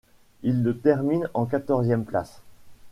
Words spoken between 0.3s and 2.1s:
Il le termine en quatorzième